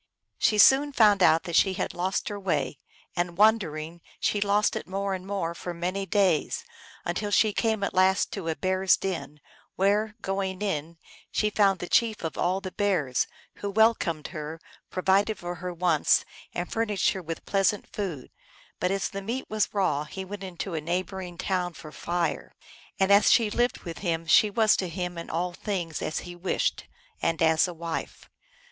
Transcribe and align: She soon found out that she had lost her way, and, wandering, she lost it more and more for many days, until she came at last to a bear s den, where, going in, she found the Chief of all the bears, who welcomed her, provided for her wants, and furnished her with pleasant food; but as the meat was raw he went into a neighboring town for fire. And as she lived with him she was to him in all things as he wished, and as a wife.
She 0.39 0.57
soon 0.57 0.93
found 0.93 1.21
out 1.21 1.43
that 1.43 1.55
she 1.55 1.73
had 1.73 1.93
lost 1.93 2.27
her 2.29 2.39
way, 2.39 2.79
and, 3.15 3.37
wandering, 3.37 4.01
she 4.19 4.41
lost 4.41 4.75
it 4.75 4.87
more 4.87 5.13
and 5.13 5.27
more 5.27 5.53
for 5.53 5.75
many 5.75 6.07
days, 6.07 6.63
until 7.05 7.29
she 7.29 7.53
came 7.53 7.83
at 7.83 7.93
last 7.93 8.31
to 8.31 8.47
a 8.47 8.55
bear 8.55 8.81
s 8.81 8.97
den, 8.97 9.39
where, 9.75 10.15
going 10.23 10.63
in, 10.63 10.97
she 11.31 11.51
found 11.51 11.77
the 11.77 11.87
Chief 11.87 12.23
of 12.23 12.35
all 12.35 12.61
the 12.61 12.71
bears, 12.71 13.27
who 13.57 13.69
welcomed 13.69 14.29
her, 14.29 14.59
provided 14.89 15.37
for 15.37 15.53
her 15.61 15.71
wants, 15.71 16.25
and 16.51 16.71
furnished 16.71 17.11
her 17.11 17.21
with 17.21 17.45
pleasant 17.45 17.85
food; 17.93 18.31
but 18.79 18.89
as 18.89 19.07
the 19.07 19.21
meat 19.21 19.45
was 19.51 19.71
raw 19.71 20.05
he 20.05 20.25
went 20.25 20.41
into 20.43 20.73
a 20.73 20.81
neighboring 20.81 21.37
town 21.37 21.75
for 21.75 21.91
fire. 21.91 22.55
And 22.99 23.11
as 23.11 23.29
she 23.29 23.51
lived 23.51 23.81
with 23.81 23.99
him 23.99 24.25
she 24.25 24.49
was 24.49 24.75
to 24.77 24.89
him 24.89 25.15
in 25.19 25.29
all 25.29 25.53
things 25.53 26.01
as 26.01 26.21
he 26.21 26.35
wished, 26.35 26.85
and 27.21 27.39
as 27.39 27.67
a 27.67 27.73
wife. 27.75 28.27